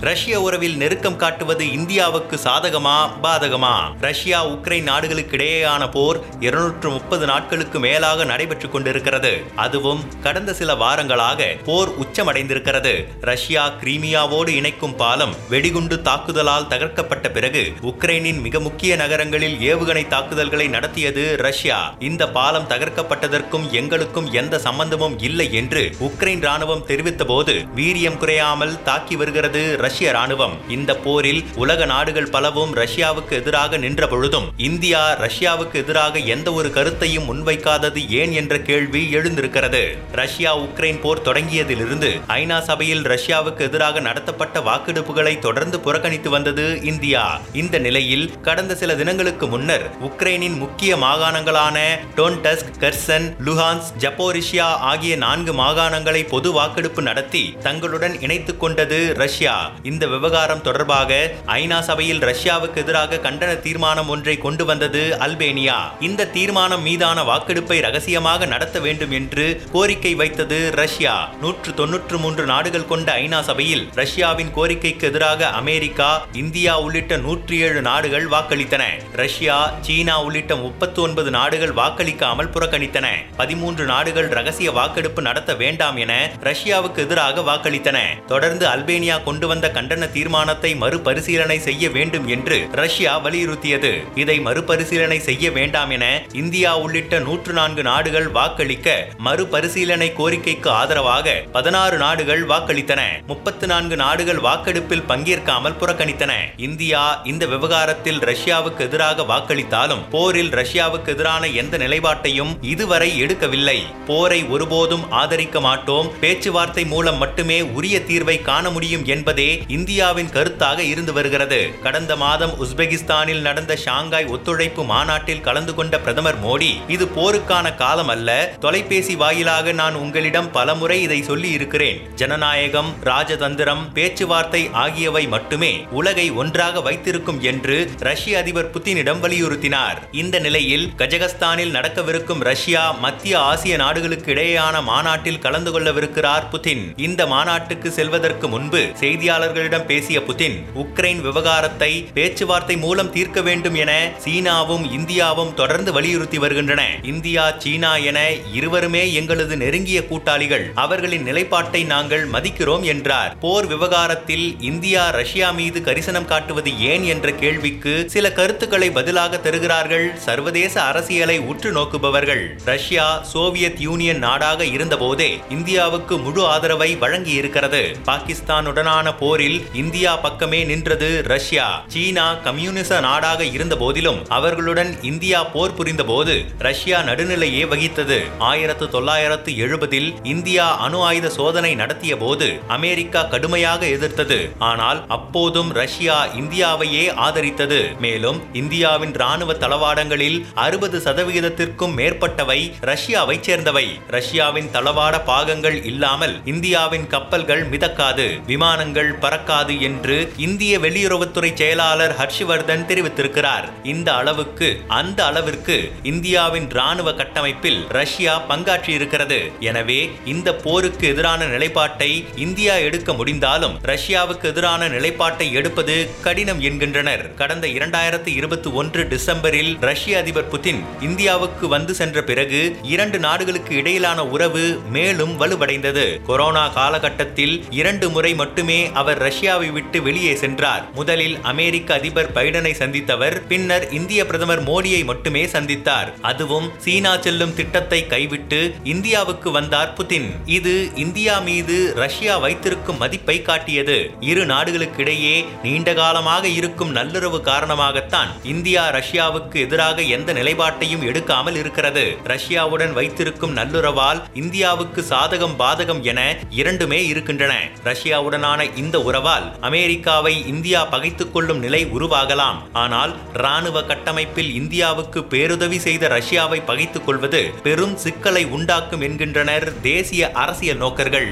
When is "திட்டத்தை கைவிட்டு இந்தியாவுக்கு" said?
247.54-249.50